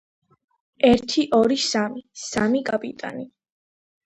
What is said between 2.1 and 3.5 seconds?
სამი კაპიტანი